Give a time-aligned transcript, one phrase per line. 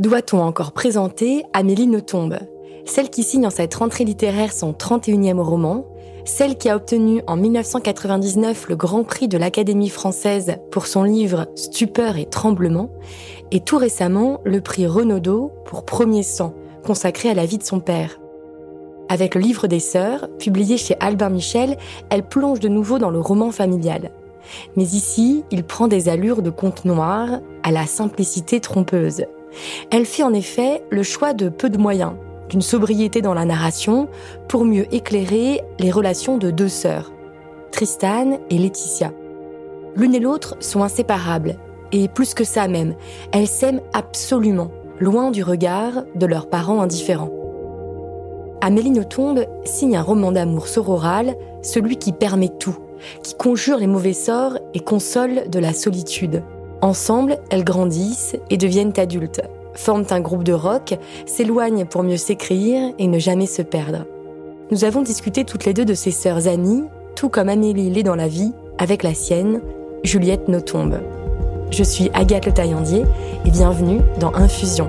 [0.00, 2.30] Doit-on encore présenter Amélie Nothomb,
[2.86, 5.84] celle qui signe en cette rentrée littéraire son 31e roman,
[6.24, 11.48] celle qui a obtenu en 1999 le Grand Prix de l'Académie française pour son livre
[11.54, 12.88] Stupeur et tremblement,
[13.50, 17.80] et tout récemment le prix Renaudot pour Premier sang, consacré à la vie de son
[17.80, 18.18] père.
[19.10, 21.76] Avec le livre des sœurs, publié chez Albin Michel,
[22.08, 24.12] elle plonge de nouveau dans le roman familial.
[24.76, 29.26] Mais ici, il prend des allures de conte noir à la simplicité trompeuse.
[29.90, 32.12] Elle fait en effet le choix de peu de moyens,
[32.48, 34.08] d'une sobriété dans la narration,
[34.48, 37.12] pour mieux éclairer les relations de deux sœurs,
[37.70, 39.12] Tristan et Laetitia.
[39.96, 41.56] L'une et l'autre sont inséparables,
[41.92, 42.94] et plus que ça même,
[43.32, 47.30] elles s'aiment absolument, loin du regard de leurs parents indifférents.
[48.60, 52.76] Amélie Nothomb signe un roman d'amour sororal, celui qui permet tout,
[53.22, 56.42] qui conjure les mauvais sorts et console de la solitude.
[56.82, 59.42] Ensemble, elles grandissent et deviennent adultes,
[59.74, 64.06] forment un groupe de rock, s'éloignent pour mieux s'écrire et ne jamais se perdre.
[64.70, 66.84] Nous avons discuté toutes les deux de ses sœurs Annie,
[67.16, 69.60] tout comme Amélie l'est dans la vie, avec la sienne,
[70.04, 71.00] Juliette Nothomb.
[71.70, 73.04] Je suis Agathe Le Taillandier
[73.44, 74.88] et bienvenue dans Infusion.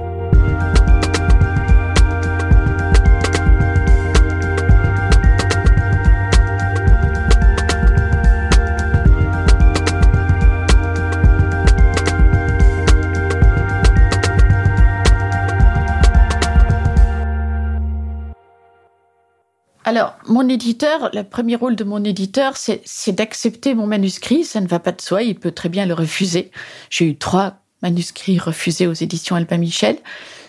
[19.92, 24.46] Alors, mon éditeur, le premier rôle de mon éditeur, c'est d'accepter mon manuscrit.
[24.46, 26.50] Ça ne va pas de soi, il peut très bien le refuser.
[26.90, 29.98] J'ai eu trois manuscrits refusés aux éditions Albin Michel,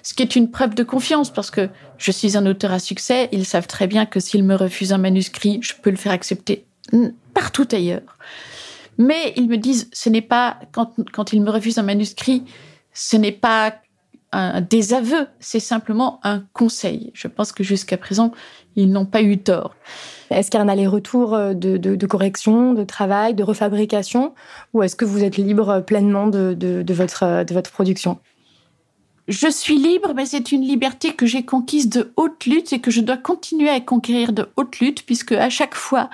[0.05, 3.29] ce qui est une preuve de confiance parce que je suis un auteur à succès.
[3.33, 6.65] Ils savent très bien que s'ils me refusent un manuscrit, je peux le faire accepter
[7.35, 8.19] partout ailleurs.
[8.97, 12.45] Mais ils me disent, ce n'est pas, quand, quand ils me refusent un manuscrit,
[12.95, 13.75] ce n'est pas
[14.33, 17.11] un désaveu, c'est simplement un conseil.
[17.15, 18.33] Je pense que jusqu'à présent,
[18.77, 19.75] ils n'ont pas eu tort.
[20.31, 24.35] Est-ce qu'il y a un aller-retour euh, de, correction, de travail, de refabrication,
[24.73, 26.57] ou est-ce que vous êtes libre pleinement de,
[26.89, 28.19] votre, de votre production?
[29.29, 32.91] Je suis libre, mais c'est une liberté que j'ai conquise de haute lutte et que
[32.91, 36.11] je dois continuer à conquérir de haute lutte, puisque à chaque fois,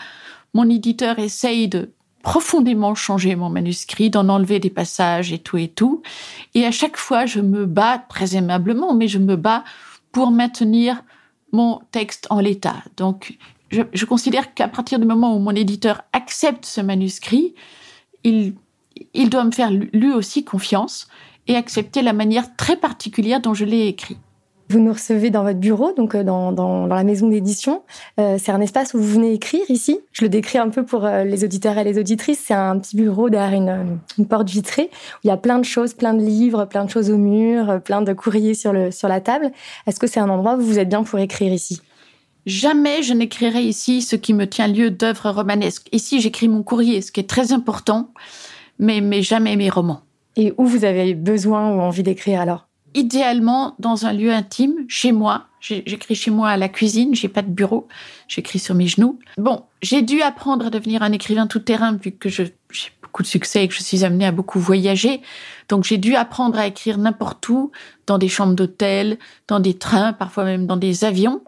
[0.54, 1.90] mon éditeur essaye de
[2.22, 6.02] profondément changer mon manuscrit, d'en enlever des passages et tout et tout.
[6.54, 9.64] Et à chaque fois, je me bats très aimablement, mais je me bats
[10.12, 11.02] pour maintenir
[11.52, 12.82] mon texte en l'état.
[12.96, 13.38] Donc,
[13.70, 17.54] je, considère qu'à partir du moment où mon éditeur accepte ce manuscrit,
[18.24, 18.54] il,
[19.28, 21.08] doit me faire lui aussi confiance
[21.46, 24.18] et accepter la manière très particulière dont je l'ai écrit.
[24.70, 27.82] Vous nous recevez dans votre bureau, donc euh, dans, dans, dans la maison d'édition.
[28.20, 30.00] Euh, c'est un espace où vous venez écrire ici.
[30.12, 32.40] Je le décris un peu pour euh, les auditeurs et les auditrices.
[32.46, 35.64] C'est un petit bureau derrière une, une, porte vitrée où il y a plein de
[35.64, 39.08] choses, plein de livres, plein de choses au mur, plein de courriers sur, le, sur
[39.08, 39.52] la table.
[39.86, 41.80] Est-ce que c'est un endroit où vous êtes bien pour écrire ici?
[42.44, 45.88] Jamais je n'écrirai ici ce qui me tient lieu d'œuvres romanesques.
[45.92, 48.12] Ici, j'écris mon courrier, ce qui est très important,
[48.78, 50.02] mais, mais jamais mes romans.
[50.36, 52.67] Et où vous avez besoin ou envie d'écrire alors?
[52.98, 55.46] Idéalement dans un lieu intime, chez moi.
[55.60, 57.88] J'écris chez moi à la cuisine, j'ai pas de bureau,
[58.28, 59.18] j'écris sur mes genoux.
[59.38, 62.54] Bon, j'ai dû apprendre à devenir un écrivain tout terrain vu que j'ai
[63.02, 65.20] beaucoup de succès et que je suis amenée à beaucoup voyager.
[65.68, 67.72] Donc j'ai dû apprendre à écrire n'importe où,
[68.06, 71.42] dans des chambres d'hôtel, dans des trains, parfois même dans des avions.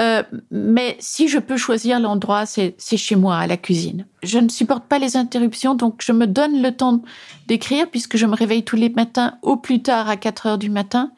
[0.00, 4.06] Euh, mais si je peux choisir l'endroit, c'est chez moi, à la cuisine.
[4.22, 7.00] Je ne supporte pas les interruptions, donc je me donne le temps
[7.46, 10.68] d'écrire puisque je me réveille tous les matins au plus tard à 4 heures du
[10.68, 11.12] matin,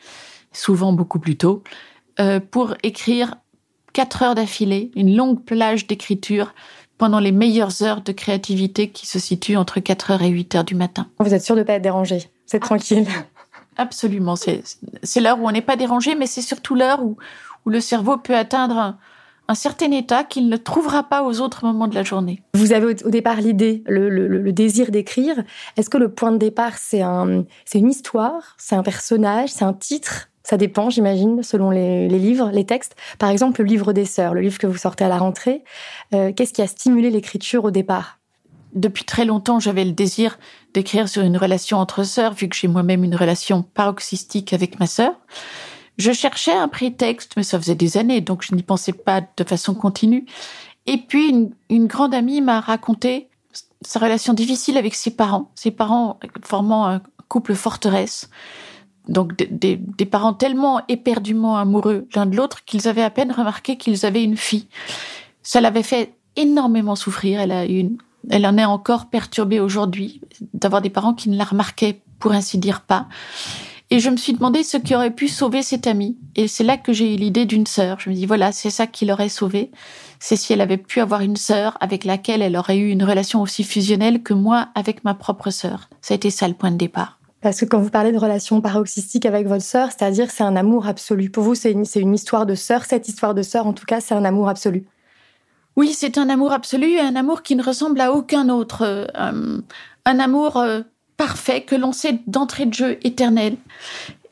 [0.52, 1.64] souvent beaucoup plus tôt,
[2.20, 3.34] euh, pour écrire
[3.94, 6.54] 4 heures d'affilée, une longue plage d'écriture
[6.98, 10.64] pendant les meilleures heures de créativité qui se situent entre 4 heures et 8 heures
[10.64, 11.08] du matin.
[11.18, 12.30] Vous êtes sûr de ne pas être dérangé?
[12.46, 13.06] C'est tranquille.
[13.76, 14.34] Absolument.
[14.34, 17.16] C'est l'heure où on n'est pas dérangé, mais c'est surtout l'heure où,
[17.68, 18.96] où le cerveau peut atteindre
[19.46, 22.42] un, certain état qu'il ne trouvera pas aux autres moments de la journée.
[22.54, 25.44] Vous avez au, départ l'idée, le, désir d'écrire.
[25.76, 27.44] Est-ce que le point de départ, c'est un,
[27.74, 30.30] une histoire, c'est un personnage, c'est un titre?
[30.44, 32.96] Ça dépend, j'imagine, selon les, livres, les textes.
[33.18, 35.62] Par exemple, le livre des sœurs, le livre que vous sortez à la rentrée.
[36.14, 38.18] Euh, qu'est-ce qui a stimulé l'écriture au départ?
[38.72, 40.38] Depuis très longtemps, j'avais le désir
[40.72, 44.86] d'écrire sur une relation entre sœurs, vu que j'ai moi-même une relation paroxystique avec ma
[44.86, 45.12] sœur.
[45.98, 49.44] Je cherchais un prétexte, mais ça faisait des années, donc je n'y pensais pas de
[49.44, 50.26] façon continue.
[50.86, 53.28] Et puis, une, grande amie m'a raconté
[53.82, 58.30] sa relation difficile avec ses parents, ses parents formant un couple forteresse.
[59.08, 64.06] Donc des, parents tellement éperdument amoureux l'un de l'autre qu'ils avaient à peine remarqué qu'ils
[64.06, 64.68] avaient une fille.
[65.42, 67.40] Ça l'avait fait énormément souffrir.
[67.40, 67.98] Elle a une,
[68.30, 70.20] elle en est encore perturbée aujourd'hui
[70.54, 73.08] d'avoir des parents qui ne la remarquaient pour ainsi dire pas.
[73.90, 76.18] Et je me suis demandé ce qui aurait pu sauver cette amie.
[76.36, 77.98] Et c'est là que j'ai eu l'idée d'une sœur.
[78.00, 79.70] Je me dis, voilà, c'est ça qui l'aurait sauvée.
[80.20, 83.40] C'est si elle avait pu avoir une sœur avec laquelle elle aurait eu une relation
[83.40, 85.88] aussi fusionnelle que moi avec ma propre sœur.
[86.02, 87.18] Ça a été ça le point de départ.
[87.40, 90.86] Parce que quand vous parlez de relation paroxystique avec votre sœur, c'est-à-dire c'est un amour
[90.86, 91.30] absolu.
[91.30, 92.84] Pour vous, c'est une, une histoire de sœur.
[92.84, 94.84] Cette histoire de sœur, en tout cas, c'est un amour absolu.
[95.76, 98.82] Oui, c'est un amour absolu, un amour qui ne ressemble à aucun autre.
[98.82, 99.60] Euh,
[100.04, 100.80] un amour euh,
[101.18, 103.58] parfait que l'on sait d'entrée de jeu éternel.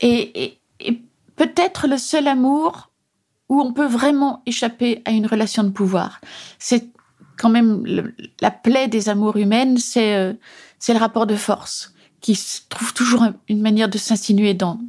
[0.01, 0.59] Et,
[1.37, 2.91] peut-être le seul amour
[3.51, 6.23] où on peut vraiment échapper à une relation de pouvoir.
[6.59, 6.89] C'est
[7.37, 7.85] quand même
[8.41, 10.33] la plaie des amours humaines, c'est euh,
[10.89, 11.93] le rapport de force
[12.23, 12.41] qui
[12.71, 14.81] trouve toujours une manière de s'insinuer dans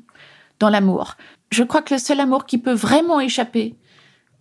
[0.60, 1.18] dans l'amour.
[1.52, 3.76] Je crois que le seul amour qui peut vraiment échapper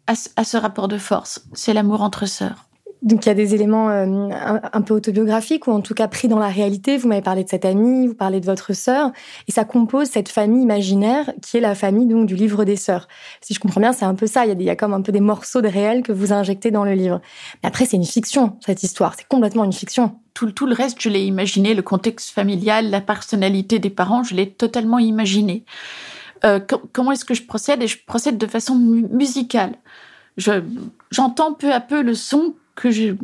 [0.07, 2.67] à, à ce rapport de force, c'est l'amour entre sœurs.
[3.03, 4.29] Donc il y a des éléments euh,
[4.73, 6.97] un, peu autobiographiques ou en tout cas pris dans la réalité.
[6.97, 9.13] Vous m'avez parlé de cette amie, vous parlez de votre sœur,
[9.47, 13.07] et ça compose cette famille imaginaire qui est la famille donc du livre des sœurs.
[13.41, 14.47] Si je comprends bien, c'est un peu ça.
[14.47, 16.93] Il y, a comme un peu des morceaux de réel que vous injectez dans le
[16.93, 17.21] livre.
[17.63, 19.15] Mais après, c'est une fiction cette histoire.
[19.17, 20.17] C'est complètement une fiction.
[20.35, 21.75] Tout, tout le reste, je l'ai imaginé.
[21.75, 25.65] Le contexte familial, la personnalité des parents, je l'ai totalement imaginé.
[26.45, 26.61] Euh,
[26.93, 27.83] comment est-ce que je procède?
[27.83, 29.73] Et je procède de façon musicale.
[30.37, 33.17] J'entends peu à peu le son que j'ai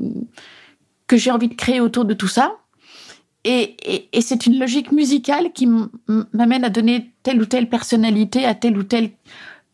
[1.06, 2.56] que j'ai envie de créer autour de tout ça.
[3.44, 3.76] Et,
[4.20, 5.69] c'est une logique musicale qui
[6.32, 9.10] m'amène à donner telle ou telle personnalité à tel ou tel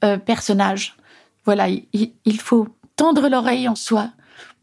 [0.05, 0.97] euh, personnage.
[1.45, 4.11] Voilà, il, faut tendre l'oreille en soi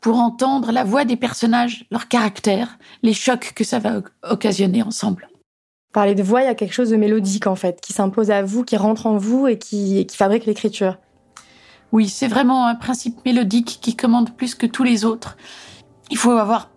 [0.01, 5.29] pour entendre la voix des personnages, leur caractère, les chocs que ça va occasionner ensemble.
[5.93, 8.43] Parler de voix, il y a quelque chose de mélodique en fait, qui s'impose à
[8.43, 10.97] vous, qui rentre en vous et qui fabrique l'écriture.
[11.95, 15.37] Oui, c'est vraiment un principe mélodique qui commande plus que tous les autres.
[16.11, 16.69] Il faut avoir,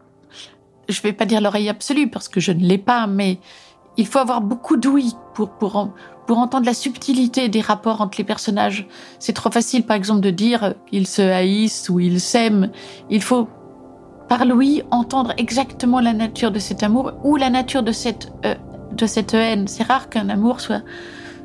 [0.89, 3.41] je vais pas dire l'oreille absolue parce que je ne l'ai pas, mais
[3.97, 5.91] il faut avoir beaucoup d'ouïe pour, pour,
[6.29, 8.87] pour entendre la subtilité des rapports entre les personnages.
[9.19, 12.71] C'est trop facile, par exemple, de dire ils se haïssent ou ils s'aiment.
[13.11, 13.49] Il faut,
[14.29, 18.55] par l'ouïe, entendre exactement la nature de cet amour ou la nature de cette, euh,
[18.93, 19.67] de cette haine.
[19.67, 20.83] C'est rare qu'un amour soit,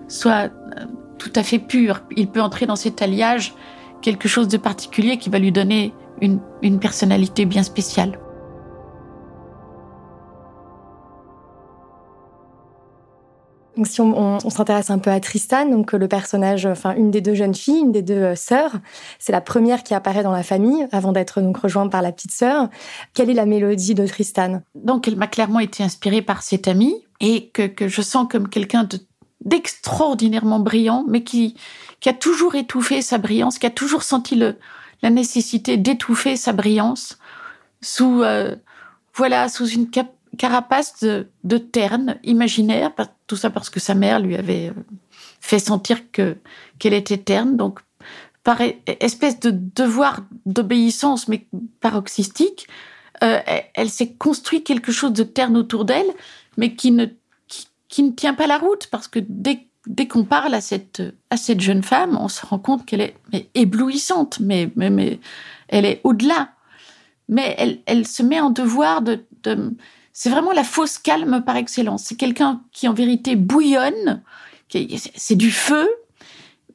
[0.08, 0.86] soit euh,
[1.18, 2.02] tout à fait pur.
[2.16, 3.54] Il peut entrer dans cet alliage
[4.02, 8.20] quelque chose de particulier qui va lui donner une, une personnalité bien spéciale.
[13.76, 17.22] Donc, si on, on, s'intéresse un peu à Tristan, donc le personnage, enfin une des
[17.22, 18.74] deux jeunes filles, une des deux euh, sœurs,
[19.18, 22.32] c'est la première qui apparaît dans la famille avant d'être donc rejointe par la petite
[22.32, 22.70] sœur.
[23.16, 24.62] Quelle est la mélodie de Tristan?
[24.76, 28.48] Donc, elle m'a clairement été inspirée par cette amie et que, que je sens comme
[28.48, 29.00] quelqu'un de
[29.46, 31.56] d'extraordinairement brillant, mais qui,
[32.00, 34.58] qui a toujours étouffé sa brillance, qui a toujours senti le,
[35.02, 37.18] la nécessité d'étouffer sa brillance
[37.82, 38.56] sous, euh,
[39.14, 39.90] voilà, sous une
[40.38, 42.92] carapace de, de, terne imaginaire,
[43.28, 44.82] tout ça parce que sa mère lui avait euh,
[45.40, 46.38] fait sentir que
[46.80, 47.80] qu'elle était terne, donc
[48.44, 51.48] par e-, espèce de devoir d'obéissance, mais
[51.82, 52.68] paroxystique,
[53.24, 56.12] euh, elle, elle s'est construit quelque chose de terne autour d'elle,
[56.58, 57.08] mais qui ne
[57.94, 61.38] qui ne tient pas la route parce que dès, dès qu'on parle à cette, à
[61.38, 63.16] cette jeune femme, on se rend compte qu'elle est
[63.54, 65.20] éblouissante, mais, mais, mais
[65.68, 66.50] elle est au-delà.
[67.30, 69.76] Mais elle, elle se met en devoir de, de
[70.12, 72.06] c'est vraiment la fausse calme par excellence.
[72.06, 74.24] C'est quelqu'un qui en vérité bouillonne,
[75.16, 75.88] c'est du feu,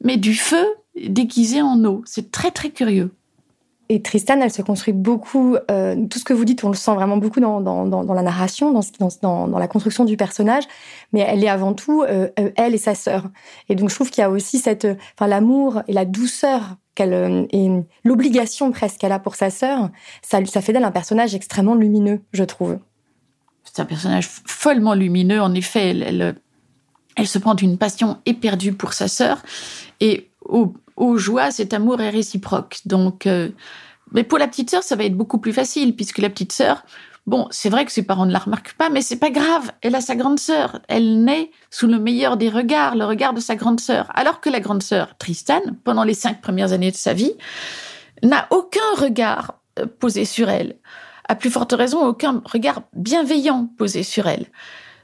[0.01, 2.01] mais du feu déguisé en eau.
[2.05, 3.11] C'est très très curieux.
[3.91, 5.57] Et Tristan, elle se construit beaucoup.
[5.71, 7.59] Euh, tout ce que vous dites, on le sent vraiment beaucoup dans,
[8.13, 10.63] la narration, dans, la construction du personnage.
[11.11, 13.23] Mais elle est avant tout euh, euh, elle et sa sœur.
[13.67, 17.47] Et donc je trouve qu'il y a aussi cette, enfin l'amour et la douceur qu'elle
[17.51, 17.69] et
[18.03, 19.89] l'obligation presque qu'elle a pour sa sœur.
[20.21, 22.77] Ça, fait d'elle un personnage extrêmement lumineux, je trouve.
[23.63, 25.41] C'est un personnage follement lumineux.
[25.41, 26.35] En effet, elle, elle,
[27.15, 29.41] elle se prend d'une passion éperdue pour sa sœur.
[29.99, 32.81] Et au, aux joies, cet amour est réciproque.
[32.85, 33.49] Donc, euh,
[34.11, 36.83] mais pour la petite sœur, ça va être beaucoup plus facile puisque la petite sœur,
[37.25, 39.71] bon, c'est vrai que ses parents ne la remarquent pas, mais c'est pas grave.
[39.81, 40.79] Elle a sa grande sœur.
[40.87, 44.11] Elle naît sous le meilleur des regards, le regard de sa grande sœur.
[44.13, 47.33] Alors que la grande sœur, Tristan, pendant les cinq premières années de sa vie,
[48.21, 50.77] n'a aucun regard euh, posé sur elle.
[51.27, 54.47] À plus forte raison, aucun regard bienveillant posé sur elle.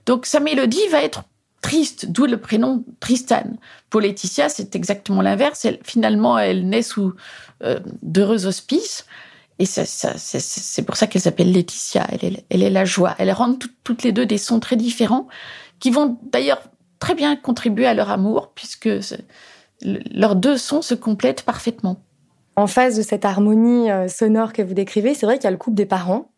[0.06, 1.24] Donc sa mélodie va être
[1.66, 3.58] triste, d'où le prénom Tristan.
[3.90, 5.66] Pour Laetitia, c'est exactement l'inverse.
[5.84, 7.14] finalement, elle naît sous
[7.64, 9.08] euh, d'heureux auspices.
[9.58, 12.06] Et c'est pour ça qu'elle s'appelle Laetitia.
[12.12, 13.16] Elle est, la joie.
[13.18, 15.28] Elles rendent toutes les deux des sons très différents,
[15.80, 16.62] qui vont d'ailleurs
[17.00, 18.90] très bien contribuer à leur amour, puisque
[19.82, 22.00] leurs deux sons se complètent parfaitement.
[22.56, 25.52] En face de cette harmonie euh, sonore que vous décrivez, c'est vrai qu'il y a
[25.52, 26.30] le couple des parents,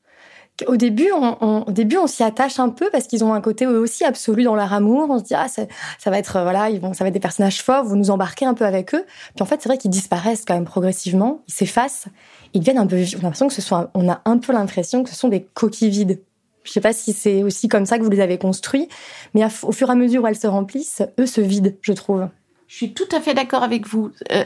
[0.65, 3.67] au début, on, au début, on s'y attache un peu parce qu'ils ont un côté
[3.67, 5.07] aussi absolu dans leur amour.
[5.09, 5.63] On se dit ah ça,
[5.99, 7.85] ça va être voilà, ils vont, ça va être des personnages forts.
[7.85, 9.05] Vous nous embarquez un peu avec eux.
[9.35, 11.41] Puis en fait, c'est vrai qu'ils disparaissent quand même progressivement.
[11.47, 12.07] Ils s'effacent.
[12.53, 12.97] Ils deviennent un peu.
[12.97, 15.43] On a l'impression que ce soit, on a un peu l'impression que ce sont des
[15.43, 16.21] coquilles vides.
[16.63, 18.89] Je sais pas si c'est aussi comme ça que vous les avez construits,
[19.33, 22.27] mais au fur et à mesure où elles se remplissent, eux se vident, je trouve.
[22.67, 24.11] Je suis tout à fait d'accord avec vous.
[24.31, 24.43] Euh,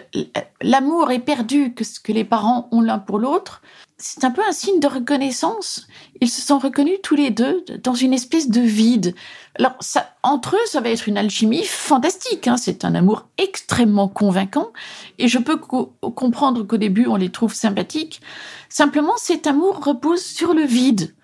[0.62, 3.62] l'amour est perdu que que les parents ont l'un pour l'autre.
[3.98, 5.88] C'est un peu un signe de reconnaissance.
[6.22, 9.16] Ils se sont reconnus tous les deux dans une espèce de vide.
[9.56, 9.76] Alors,
[10.24, 12.48] entre eux, ça va être une alchimie fantastique.
[12.48, 12.58] Hein.
[12.58, 14.72] C'est un amour extrêmement convaincant.
[15.18, 18.22] Et je peux comprendre qu'au début, on les trouve sympathiques.
[18.70, 21.16] Simplement, cet amour repose sur le vide.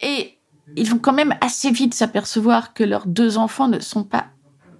[0.00, 0.38] Et
[0.76, 4.26] ils vont quand même assez vite s'apercevoir que leurs deux enfants ne sont pas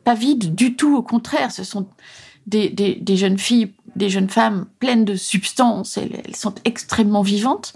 [0.04, 1.88] pas vides du tout, au contraire, ce sont
[2.46, 7.74] des, jeunes filles, des jeunes femmes pleines de substance, elles, elles, sont extrêmement vivantes,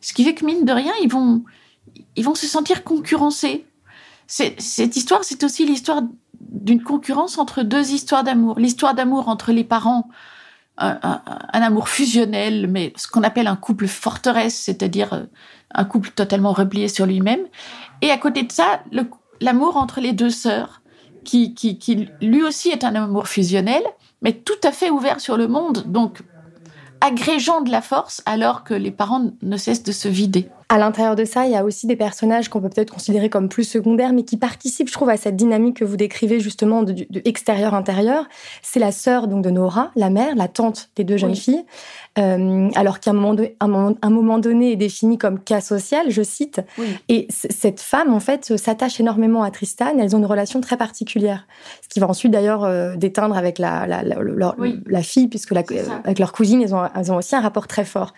[0.00, 1.44] ce qui fait que mine de rien, ils vont,
[2.16, 3.66] ils vont se sentir concurrencés.
[4.26, 6.02] Cette histoire, c'est aussi l'histoire
[6.40, 8.58] d'une concurrence entre deux histoires d'amour.
[8.58, 10.08] L'histoire d'amour entre les parents,
[10.78, 15.24] un, un, amour fusionnel, mais ce qu'on appelle un couple forteresse, c'est-à-dire euh,
[15.74, 17.46] un couple totalement replié sur lui-même.
[18.00, 18.82] Et à côté de ça,
[19.40, 20.81] l'amour entre les deux sœurs,
[21.24, 23.82] qui, lui aussi est un amour fusionnel,
[24.20, 26.22] mais tout à fait ouvert sur le monde, donc
[27.00, 30.48] agrégeant de la force alors que les parents ne cessent de se vider.
[30.72, 33.50] À l'intérieur de ça, il y a aussi des personnages qu'on peut peut-être considérer comme
[33.50, 36.94] plus secondaires, mais qui participent, je trouve, à cette dynamique que vous décrivez justement de,
[36.94, 38.24] de extérieur-intérieur.
[38.62, 41.62] C'est la sœur donc de Nora, la mère, la tante des deux jeunes filles,
[42.18, 46.62] euh, alors qu'à un moment, un, moment, donné est défini comme cas social, je cite.
[47.10, 49.98] Et cette femme, en fait, s'attache énormément à Tristan.
[49.98, 51.46] Elles ont une relation très particulière,
[51.82, 54.16] ce qui va ensuite d'ailleurs euh, déteindre avec la, la, la,
[54.86, 58.14] la fille, puisque avec leur cousine, elles ont, elles ont aussi un rapport très fort.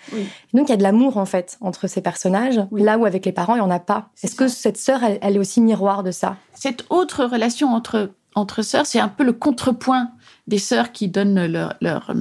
[0.53, 3.33] Donc il y a de l'amour en fait entre ces personnages là où avec les
[3.33, 4.11] parents, il n'y en a pas.
[4.23, 6.37] Est-ce que cette sœur, elle, est aussi miroir de ça?
[6.55, 10.11] Cette autre relation entre, entre sœurs, c'est un peu le contrepoint
[10.47, 12.13] des sœurs qui donnent leur, leur,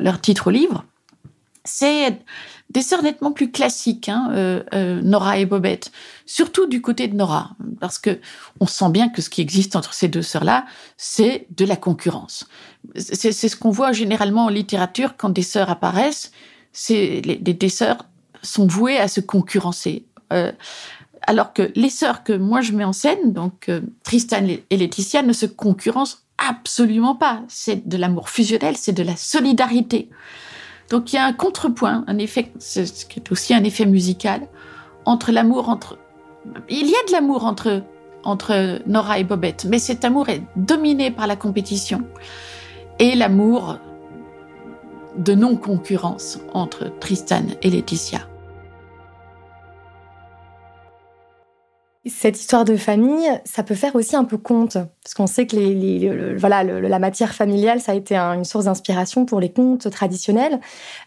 [0.00, 0.84] leur titre au livre.
[1.64, 2.18] C'est
[2.70, 5.90] des sœurs nettement plus classiques, hein, euh, euh, Nora et Bobette,
[6.26, 8.20] surtout du côté de Nora, parce que
[8.60, 12.46] on sent bien que ce qui existe entre ces deux sœurs-là, c'est de la concurrence.
[12.96, 16.32] C'est ce qu'on voit généralement en littérature quand des sœurs apparaissent,
[16.72, 18.06] c'est des, des sœurs
[18.42, 20.04] sont vouées à se concurrencer.
[20.32, 20.52] Euh,
[21.22, 25.22] alors que les sœurs que moi je mets en scène, donc euh, Tristan et Laetitia,
[25.22, 27.42] ne se concurrencent absolument pas.
[27.48, 30.08] C'est de l'amour fusionnel, c'est de la solidarité.
[30.90, 34.48] Donc il y a un contrepoint, un effet, ce qui est aussi un effet musical,
[35.04, 35.98] entre l'amour entre.
[36.70, 37.82] Il y a de l'amour entre
[38.24, 42.04] entre Nora et Bobette, mais cet amour est dominé par la compétition
[42.98, 43.78] et l'amour
[45.18, 48.20] de non-concurrence entre Tristan et Laetitia.
[52.06, 55.56] Cette histoire de famille, ça peut faire aussi un peu conte, parce qu'on sait que
[55.56, 60.58] les, voilà, la matière familiale, ça a été une source d'inspiration pour les contes traditionnels.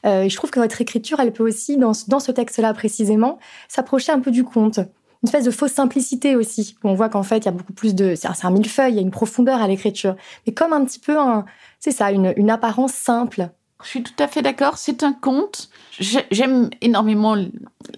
[0.05, 3.39] Euh, et je trouve que votre écriture, elle peut aussi, dans, dans ce texte-là précisément,
[3.67, 4.77] s'approcher un peu du conte.
[4.77, 6.75] Une espèce de fausse simplicité aussi.
[6.83, 8.13] On voit qu'en fait, il y a beaucoup plus de...
[8.15, 10.15] C'est un millefeuille, il y a une profondeur à l'écriture.
[10.45, 11.15] Mais comme un petit peu,
[11.79, 13.49] c'est ça, une, une apparence simple
[13.83, 14.77] je suis tout à fait d'accord.
[14.77, 15.69] C'est un conte.
[15.99, 17.35] J'aime énormément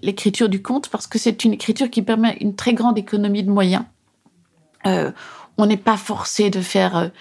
[0.01, 3.51] l'écriture du conte parce que c'est une écriture qui permet une très grande économie de
[3.51, 3.83] moyens.
[4.85, 5.11] Euh,
[5.57, 7.11] on n'est pas forcé de faire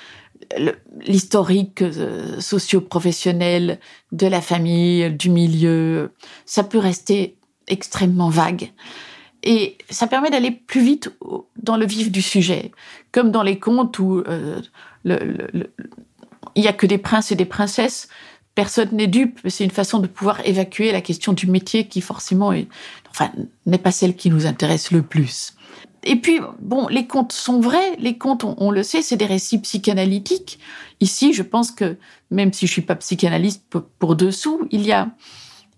[0.58, 0.72] euh,
[1.06, 3.78] l'historique euh, socio-professionnel
[4.10, 6.12] de la famille, du milieu.
[6.46, 7.36] Ça peut rester
[7.68, 8.72] extrêmement vague.
[9.44, 11.12] Et ça permet d'aller plus vite
[11.56, 12.70] dans le vif du sujet,
[13.10, 14.22] comme dans les contes où
[16.54, 18.08] il n'y a que des princes et des princesses
[18.54, 22.52] personne n'est dupe, c'est une façon de pouvoir évacuer la question du métier qui forcément
[23.10, 23.30] enfin,
[23.66, 25.54] n'est pas celle qui nous intéresse le plus.
[26.04, 29.58] Et puis, bon, les contes sont vrais, les contes, on, le sait, c'est des récits
[29.58, 30.58] psychanalytiques.
[31.00, 31.96] Ici, je pense que,
[32.30, 33.62] même si je suis pas psychanalyste
[33.98, 35.10] pour, dessous, il y a,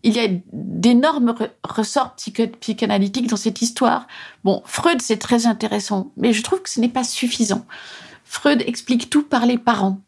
[0.02, 2.16] il y a d'énormes ressorts
[2.60, 4.06] psychanalytiques dans cette histoire.
[4.44, 7.66] Bon, Freud, c'est très intéressant, mais je trouve que ce n'est pas suffisant.
[8.24, 10.00] Freud explique tout par les parents.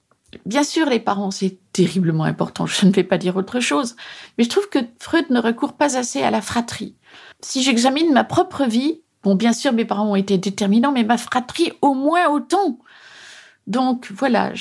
[0.44, 3.96] Bien sûr, les parents, c'est terriblement important, je ne vais pas dire autre chose,
[4.36, 6.94] mais je trouve que Freud ne recourt pas assez à la fratrie.
[7.40, 11.18] Si j'examine ma propre vie, bon, bien sûr, mes parents ont été déterminants, mais ma
[11.18, 12.78] fratrie au moins autant.
[13.66, 14.52] Donc voilà,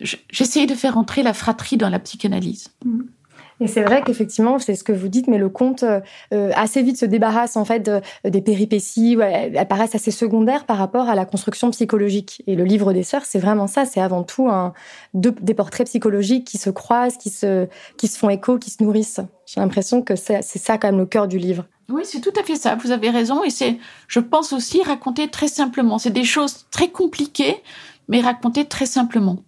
[0.00, 2.68] j'essaye de faire entrer la fratrie dans la psychanalyse.
[2.84, 3.02] Mmh.
[3.60, 6.98] Et c'est vrai qu'effectivement, c'est ce que vous dites, mais le conte euh, assez vite
[6.98, 7.90] se débarrasse en fait
[8.24, 9.16] des péripéties.
[9.16, 12.42] Ouais, elles paraissent assez secondaires par rapport à la construction psychologique.
[12.46, 13.84] Et le livre des sœurs, c'est vraiment ça.
[13.86, 14.50] C'est avant tout
[15.14, 19.20] des portraits psychologiques qui se croisent, qui se, qui se font écho, qui se nourrissent.
[19.46, 21.64] J'ai l'impression que c'est ça quand même le cœur du livre.
[21.88, 22.74] Oui, c'est tout à fait ça.
[22.74, 23.44] Vous avez raison.
[23.44, 25.98] Et c'est, je pense aussi, raconter très simplement.
[25.98, 27.62] C'est des choses très compliquées,
[28.08, 29.38] mais racontées très simplement.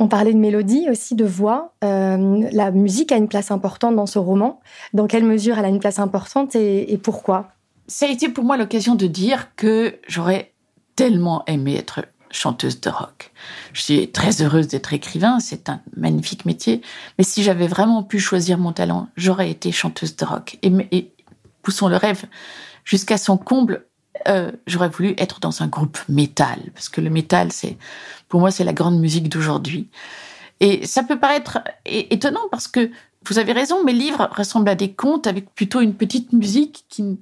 [0.00, 1.74] On parlait de mélodie, aussi de voix.
[1.84, 4.60] Euh, la musique a une place importante dans ce roman.
[4.94, 7.50] Dans quelle mesure elle a une place importante et, pourquoi?
[7.86, 10.54] Ça a été pour moi l'occasion de dire que j'aurais
[10.96, 13.30] tellement aimé être chanteuse de rock.
[13.74, 16.80] Je suis très heureuse d'être écrivain, c'est un magnifique métier,
[17.18, 20.56] mais si j'avais vraiment pu choisir mon talent, j'aurais été chanteuse de rock.
[20.62, 21.12] Et, et
[21.62, 22.24] poussons le rêve
[22.84, 23.84] jusqu'à son comble,
[24.28, 27.76] euh, j'aurais voulu être dans un groupe métal, parce que le métal, c'est,
[28.28, 29.88] pour moi, c'est la grande musique d'aujourd'hui.
[30.60, 32.90] Et ça peut paraître étonnant parce que
[33.26, 37.18] vous avez raison, mes livres ressemblent à des contes avec plutôt une petite musique qui,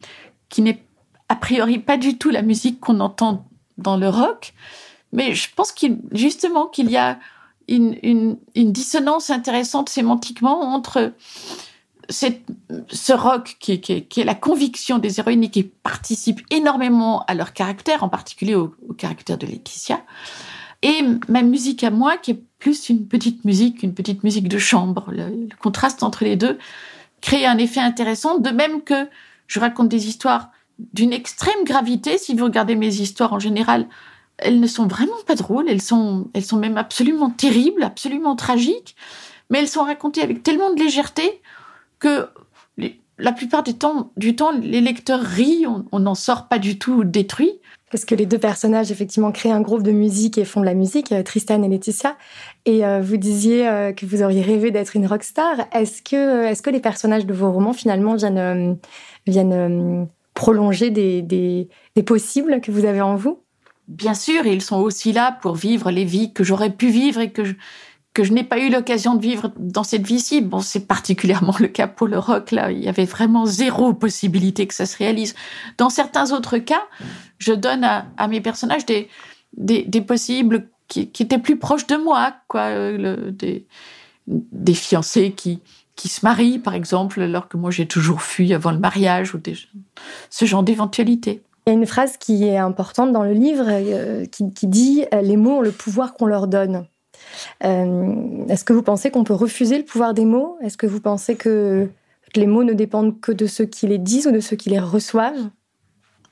[0.48, 0.82] qui n'est
[1.28, 4.54] a priori pas du tout la musique qu'on entend dans le rock.
[5.12, 7.18] Mais je pense qu'il, justement qu'il y a
[7.68, 11.12] une, une, une, dissonance intéressante sémantiquement entre
[12.10, 18.02] ce rock qui, est la conviction des héroïnes et qui participe énormément à leur caractère,
[18.02, 20.02] en particulier au, caractère de Laetitia,
[20.82, 24.58] et ma musique à moi qui est plus une petite musique, une petite musique de
[24.58, 25.10] chambre.
[25.10, 26.58] Le, contraste entre les deux
[27.20, 29.08] crée un effet intéressant, de même que
[29.46, 30.50] je raconte des histoires
[30.94, 32.16] d'une extrême gravité.
[32.16, 33.88] Si vous regardez mes histoires en général,
[34.38, 38.94] elles ne sont vraiment pas drôles, elles sont, elles sont même absolument terribles, absolument tragiques,
[39.50, 41.40] mais elles sont racontées avec tellement de légèreté
[41.98, 42.28] que
[43.18, 47.04] la plupart du temps, du temps, les lecteurs rient, on n'en sort pas du tout
[47.04, 47.60] détruit.
[47.90, 50.74] Parce que les deux personnages, effectivement, créent un groupe de musique et font de la
[50.74, 52.18] musique, euh, Tristan et Laetitia.
[52.66, 55.66] Et euh, vous disiez euh, que vous auriez rêvé d'être une rockstar.
[55.72, 58.76] Est-ce que, est que les personnages de vos romans, finalement, viennent,
[59.26, 63.40] viennent prolonger des, des, des possibles que vous avez en vous?
[63.88, 67.32] Bien sûr, ils sont aussi là pour vivre les vies que j'aurais pu vivre et
[67.32, 67.54] que je,
[68.18, 70.40] que je n'ai pas eu l'occasion de vivre dans cette vie-ci.
[70.40, 72.50] Bon, c'est particulièrement le cas pour le rock.
[72.50, 75.36] Là, il y avait vraiment zéro possibilité que ça se réalise.
[75.76, 76.82] Dans certains autres cas,
[77.38, 79.08] je donne à, mes personnages des,
[79.56, 82.62] des, possibles qui, étaient plus proches de moi, quoi.
[82.62, 83.66] Euh, des,
[84.26, 85.60] des fiancés qui,
[85.94, 89.40] qui se marient, par exemple, alors que moi j'ai toujours fui avant le mariage ou
[90.28, 91.40] ce genre d'éventualité.
[91.66, 95.04] Il y a une phrase qui est importante dans le livre euh, qui, qui, dit
[95.14, 96.84] euh, Les mots ont le pouvoir qu'on leur donne.
[97.64, 100.56] Euh, est-ce que vous pensez qu'on peut refuser le pouvoir des mots?
[100.62, 101.88] Est-ce que vous pensez que
[102.34, 104.78] les mots ne dépendent que de ceux qui les disent ou de ceux qui les
[104.78, 105.50] reçoivent?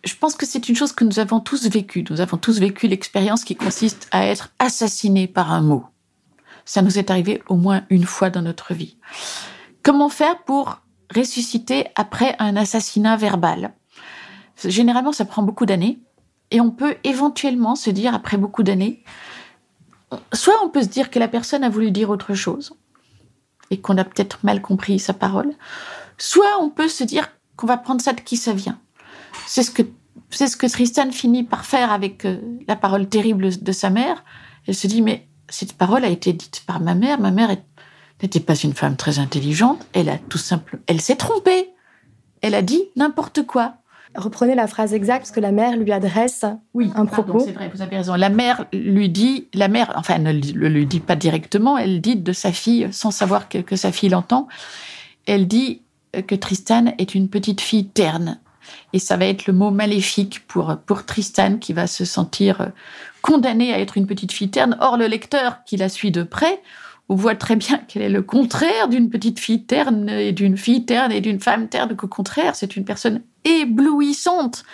[0.05, 2.05] Je pense que c'est une chose que nous avons tous vécue.
[2.09, 5.85] Nous avons tous vécu l'expérience qui consiste à être assassiné par un mot.
[6.65, 8.97] Ça nous est arrivé au moins une fois dans notre vie.
[9.83, 10.81] Comment faire pour
[11.15, 13.73] ressusciter après un assassinat verbal?
[14.65, 15.99] Généralement, ça prend beaucoup d'années.
[16.51, 19.03] Et on peut éventuellement se dire, après beaucoup d'années,
[20.33, 22.75] soit on peut se dire que la personne a voulu dire autre chose
[23.71, 25.53] et qu'on a peut-être mal compris sa parole,
[26.19, 28.79] soit on peut se dire qu'on va prendre ça de qui ça vient.
[29.47, 29.83] C'est ce que
[30.31, 34.25] c'est ce que Tristan finit par faire avec euh, la parole terrible de sa mère.
[34.67, 37.21] Elle se dit mais cette parole a été dite par ma mère.
[37.21, 37.55] Ma mère
[38.23, 39.87] n'était pas une femme très intelligente.
[39.93, 41.71] Elle a tout simplement, elle s'est trompée.
[42.41, 43.77] Elle a dit n'importe quoi.
[44.17, 47.41] Reprenez la phrase exacte parce que la mère lui adresse oui, un propos.
[47.41, 48.15] C'est vrai, vous avez raison.
[48.15, 52.01] La mère lui dit, la mère, enfin, elle ne le lui dit pas directement, elle
[52.01, 54.49] dit de sa fille, sans savoir que, que sa fille l'entend,
[55.27, 55.83] elle dit
[56.27, 58.39] que Tristan est une petite fille terne.
[58.93, 62.73] Et ça va être le mot maléfique pour, pour Tristan qui va se sentir
[63.23, 64.77] condamné à être une petite fille terne.
[64.81, 66.61] Or, le lecteur qui la suit de près
[67.09, 70.85] on voit très bien qu'elle est le contraire d'une petite fille terne et d'une fille
[70.85, 74.65] terne et d'une femme terne, qu'au contraire, c'est une personne éblouissante.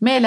[0.00, 0.22] Mais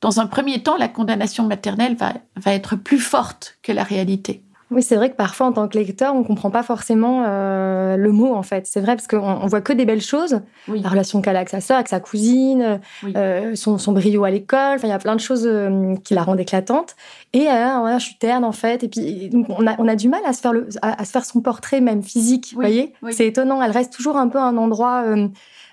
[0.00, 4.42] dans un premier temps, la condamnation maternelle va, va être plus forte que la réalité.
[4.70, 7.96] Oui, c'est vrai que parfois, en tant que lecteur, on ne comprend pas forcément euh,
[7.96, 8.66] le mot, en fait.
[8.66, 10.40] C'est vrai, parce qu'on on voit que des belles choses.
[10.66, 12.80] La relation qu'elle a avec sa sœur, avec sa cousine,
[13.14, 14.76] euh, son, son, brio à l'école.
[14.76, 16.96] Enfin, il y a plein de choses euh, qui la rendent éclatante.
[17.34, 18.82] Et je suis terne, en fait.
[18.82, 21.24] Et puis, on, a, on a du mal à se faire, le, à, se faire
[21.24, 22.52] son portrait, même physique.
[22.54, 23.62] Vous voyez C'est étonnant.
[23.62, 25.04] Elle reste toujours un peu un endroit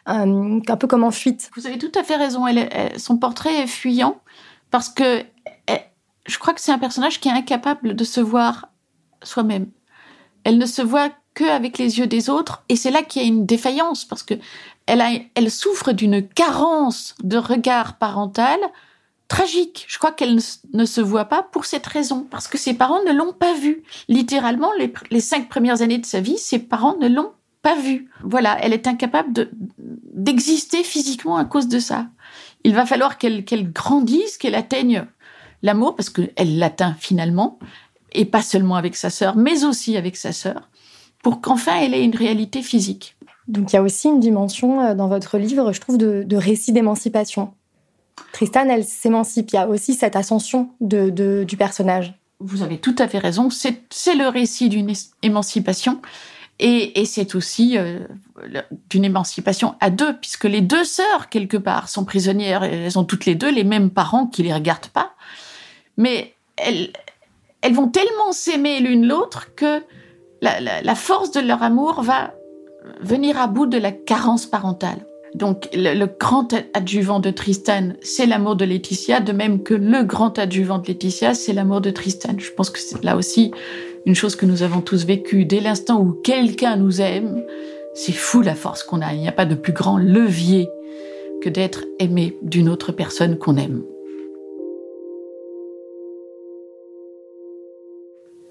[0.05, 1.49] un, peu comme en fuite.
[1.55, 2.47] Vous avez tout à fait raison.
[2.47, 4.19] Elle, son portrait est fuyant
[4.69, 5.23] parce que
[6.25, 8.69] je crois que c'est un personnage qui est incapable de se voir
[9.23, 9.67] soi-même.
[10.43, 13.27] Elle ne se voit qu'avec les yeux des autres, et c'est là qu'il y a
[13.27, 14.33] une défaillance, parce que
[14.85, 15.03] elle,
[15.35, 18.59] elle souffre d'une carence de regard parental
[19.27, 19.85] tragique.
[19.87, 20.39] Je crois qu'elle
[20.73, 23.83] ne, se voit pas pour cette raison, parce que ses parents ne l'ont pas vue.
[24.09, 24.71] Littéralement,
[25.09, 28.09] les, cinq premières années de sa vie, ses parents ne l'ont pas vue.
[28.23, 32.07] Voilà, elle est incapable d'exister physiquement à cause de ça.
[32.63, 35.05] Il va falloir qu'elle grandisse, qu'elle atteigne
[35.61, 37.59] l'amour, parce qu'elle l'atteint finalement,
[38.13, 40.69] et pas seulement avec sa sœur, mais aussi avec sa sœur,
[41.23, 43.15] pour qu'enfin elle ait une réalité physique.
[43.47, 46.71] Donc il y a aussi une dimension euh, dans votre livre, je trouve, de, récit
[46.71, 47.53] d'émancipation.
[48.33, 49.51] Tristan, elle s'émancipe.
[49.51, 52.13] Il y a aussi cette ascension de, du personnage.
[52.39, 53.49] Vous avez tout à fait raison.
[53.49, 56.01] C'est le récit d'une émancipation.
[56.63, 58.01] Et, c'est aussi euh,
[58.89, 62.63] d'une émancipation à deux, puisque les deux sœurs, quelque part, sont prisonnières.
[62.63, 65.15] Elles ont toutes les deux les mêmes parents qui les regardent pas.
[65.97, 66.91] Mais elles,
[67.61, 69.81] elles vont tellement s'aimer l'une l'autre que
[70.41, 72.33] la, force de leur amour va
[73.01, 75.05] venir à bout de la carence parentale.
[75.33, 80.37] Donc le, grand adjuvant de Tristan, c'est l'amour de Laetitia, de même que le grand
[80.37, 82.33] adjuvant de Laetitia, c'est l'amour de Tristan.
[82.37, 83.51] Je pense que là aussi
[84.05, 85.45] une chose que nous avons tous vécue.
[85.45, 87.43] Dès l'instant où quelqu'un nous aime,
[87.93, 89.13] c'est fou la force qu'on a.
[89.13, 90.67] Il n'y a pas de plus grand levier
[91.41, 93.83] que d'être aimé d'une autre personne qu'on aime.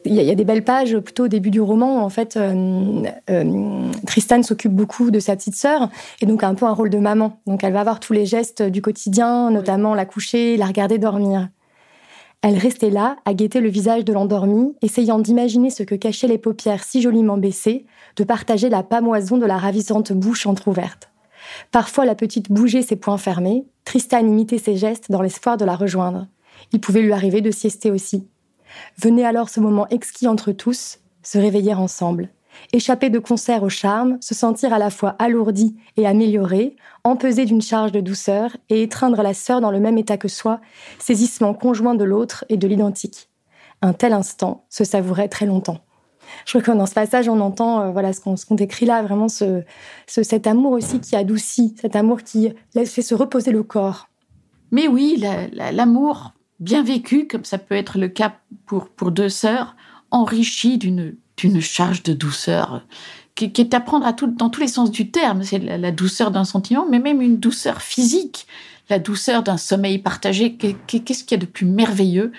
[0.04, 2.02] il y, a des belles pages plutôt au début du roman.
[2.02, 5.88] En fait, euh, euh, Tristan s'occupe beaucoup de sa petite sœur
[6.20, 7.38] et donc a un peu un rôle de maman.
[7.46, 11.48] Donc elle va avoir tous les gestes du quotidien, notamment la coucher, la regarder dormir.
[12.42, 16.38] Elle restait là, à guetter le visage de l'endormi, essayant d'imaginer ce que cachaient les
[16.38, 17.84] paupières si joliment baissées,
[18.16, 21.10] de partager la pâmoison de la ravissante bouche entr'ouverte.
[21.70, 23.66] Parfois, la petite bougeait ses poings fermés.
[23.84, 26.28] Tristan imitait ses gestes dans l'espoir de la rejoindre.
[26.72, 28.26] Il pouvait lui arriver de siester aussi.
[28.96, 32.30] Venait alors ce moment exquis entre tous, se réveiller ensemble,
[32.72, 37.62] échapper de concert au charme, se sentir à la fois alourdi et amélioré, empesé d'une
[37.62, 40.60] charge de douceur et étreindre la sœur dans le même état que soi,
[40.98, 43.28] saisissement conjoint de l'autre et de l'identique.
[43.82, 45.78] Un tel instant se savourait très longtemps.
[46.44, 49.28] Je crois que dans ce passage, on entend euh, voilà ce qu'on décrit là, vraiment
[49.28, 49.62] ce,
[50.06, 54.08] cet amour aussi qui adoucit, cet amour qui laisse fait se reposer le corps.
[54.70, 55.22] Mais oui,
[55.72, 58.34] l'amour bien vécu, comme ça peut être le cas
[58.66, 59.74] pour, pour deux sœurs,
[60.10, 62.82] enrichi d'une d'une charge de douceur
[63.34, 65.42] qui, est à prendre dans tous les sens du terme.
[65.42, 68.46] C'est la, douceur d'un sentiment, mais même une douceur physique,
[68.88, 70.56] la douceur d'un sommeil partagé.
[70.56, 72.32] Qu'est-ce qu'il y a de plus merveilleux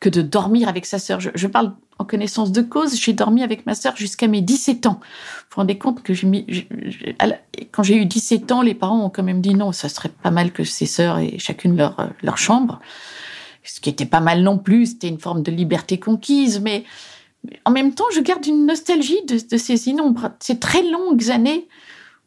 [0.00, 1.20] que de dormir avec sa sœur?
[1.20, 2.98] Je, parle en connaissance de cause.
[2.98, 5.00] J'ai dormi avec ma sœur jusqu'à mes 17 ans.
[5.00, 6.46] Vous vous rendez compte que j'ai mis,
[7.72, 10.30] quand j'ai eu 17 ans, les parents ont quand même dit non, ça serait pas
[10.30, 12.80] mal que ses sœurs aient chacune leur, leur chambre
[13.64, 16.84] ce qui était pas mal non plus, c'était une forme de liberté conquise, mais
[17.64, 21.68] en même temps, je garde une nostalgie de, ces innombrables, ces très longues années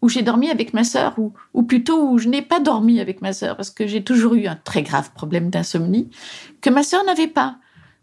[0.01, 1.15] où j'ai dormi avec ma sœur,
[1.53, 4.47] ou, plutôt où je n'ai pas dormi avec ma sœur, parce que j'ai toujours eu
[4.47, 6.09] un très grave problème d'insomnie,
[6.61, 7.57] que ma sœur n'avait pas.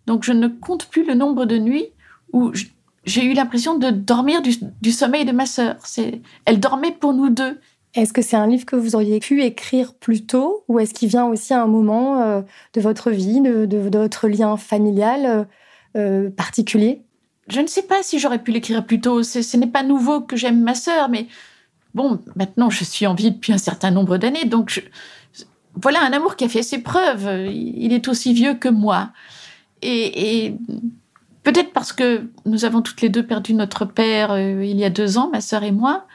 [0.06, 1.88] Donc je ne compte plus le nombre de nuits
[2.32, 2.52] où
[3.04, 5.76] j'ai eu l'impression de dormir du, du sommeil de ma sœur.
[6.44, 7.58] Elle dormait pour nous deux.
[7.94, 11.08] Est-ce que c'est un livre que vous auriez pu écrire plus tôt ou est-ce qu'il
[11.08, 12.42] vient aussi à un moment euh,
[12.74, 15.44] de votre vie, de, votre lien familial euh,
[15.96, 17.02] euh, particulier?
[17.48, 19.22] Je ne sais pas si j'aurais pu l'écrire plus tôt.
[19.22, 21.26] Ce n'est pas nouveau que j'aime ma sœur, mais
[21.94, 24.84] bon, maintenant je suis en vie depuis un certain nombre d'années, donc
[25.74, 27.28] voilà un amour qui a fait ses preuves.
[27.50, 29.10] Il est aussi vieux que moi.
[29.80, 30.58] Et, et
[31.42, 35.18] peut-être parce que nous avons toutes les deux perdu notre père il y a deux
[35.18, 36.06] ans, ma sœur et moi.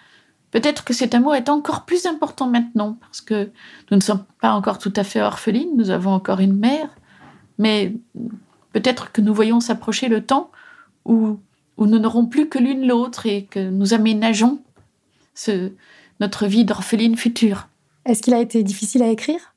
[0.51, 3.49] Peut-être que cet amour est encore plus important maintenant, parce que
[3.89, 6.89] nous ne sommes pas encore tout à fait orphelines, nous avons encore une mère,
[7.57, 7.95] mais
[8.71, 10.51] peut-être que nous voyons s'approcher le temps
[11.05, 11.39] où,
[11.77, 14.61] où nous n'aurons plus que l'une l'autre et que nous aménageons
[15.35, 15.71] ce,
[16.19, 17.67] notre vie d'orpheline future.
[18.05, 19.53] Est-ce qu'il a été difficile à écrire?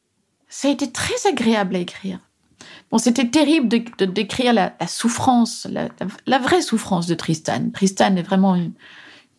[0.49, 2.21] Ça a été très agréable à écrire.
[2.91, 5.89] Bon, c'était terrible de, décrire la, souffrance, la,
[6.27, 7.71] la, vraie souffrance de Tristan.
[7.73, 8.73] Tristan est vraiment une,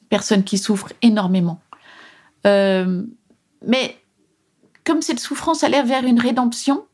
[0.09, 1.59] personne qui souffre énormément.
[2.45, 3.03] Euh,
[3.65, 3.97] mais
[4.83, 6.85] comme cette souffrance allait vers une rédemption,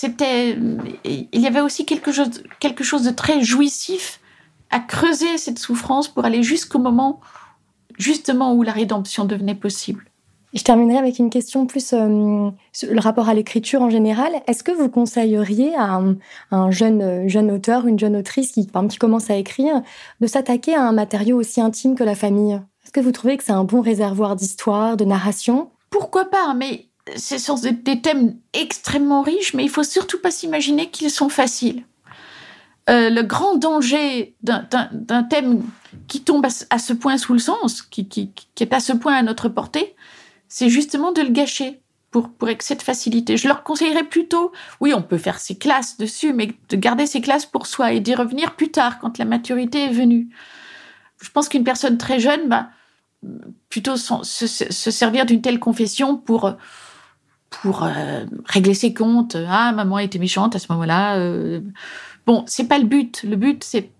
[0.00, 0.56] c'était,
[1.02, 4.20] il y avait aussi quelque chose, quelque chose de très jouissif
[4.70, 7.18] à creuser cette souffrance pour aller jusqu'au moment,
[7.98, 10.04] justement, où la rédemption devenait possible.
[10.54, 14.30] Je terminerai avec une question plus euh, sur le rapport à l'écriture en général.
[14.46, 16.00] Est-ce que vous conseilleriez à
[16.52, 19.82] un, jeune, jeune auteur, une jeune autrice qui, qui commence à écrire,
[20.20, 22.60] de s'attaquer à un matériau aussi intime que la famille?
[22.84, 25.70] Est-ce que vous trouvez que c'est un bon réservoir d'histoire, de narration?
[25.90, 30.90] Pourquoi pas Mais ce sont des thèmes extrêmement riches, mais il faut surtout pas s'imaginer
[30.90, 31.84] qu'ils sont faciles.
[32.88, 35.62] Euh, le grand danger d'un thème
[36.06, 38.08] qui tombe à, ce point sous le sens, qui,
[38.60, 39.94] est à ce point à notre portée,
[40.48, 43.36] c'est justement de le gâcher pour, pour excès de facilité.
[43.36, 47.20] Je leur conseillerais plutôt, oui, on peut faire ses classes dessus, mais de garder ses
[47.20, 50.30] classes pour soi et d'y revenir plus tard, quand la maturité est venue.
[51.20, 52.70] Je pense qu'une personne très jeune, bah,
[53.68, 56.56] plutôt se, servir d'une telle confession pour
[57.50, 59.36] pour euh, régler ses comptes.
[59.48, 61.16] Ah, maman était méchante à ce moment-là.
[61.16, 61.60] Euh.
[62.26, 63.22] Bon, c'est pas le but.
[63.22, 63.90] Le but, c'est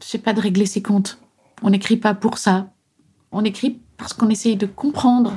[0.00, 1.18] c'est pas de régler ses comptes.
[1.62, 2.70] On n'écrit pas pour ça.
[3.32, 5.34] On écrit parce qu'on essaye de comprendre,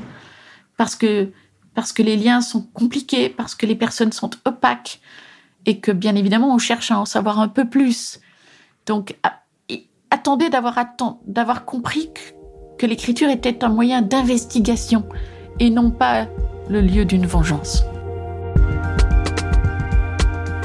[0.78, 1.32] parce que,
[1.74, 5.02] parce que les liens sont compliqués, parce que les personnes sont opaques
[5.66, 8.20] et que bien évidemment on cherche à en savoir un peu plus.
[8.86, 9.18] Donc
[10.10, 10.78] attendez d'avoir
[11.26, 12.10] d'avoir compris
[12.78, 15.08] que l'écriture était un moyen d'investigation
[15.60, 16.28] et non pas
[16.70, 17.86] le lieu d'une vengeance.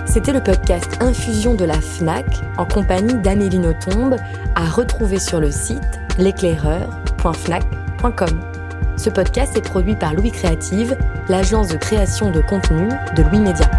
[0.07, 4.17] C'était le podcast Infusion de la FNAC en compagnie d'Amélie Nothomb
[4.55, 5.83] à retrouver sur le site
[6.19, 8.41] l'éclaireur.fnac.com.
[8.97, 10.97] Ce podcast est produit par Louis Créative,
[11.29, 13.71] l'agence de création de contenu de Louis Média.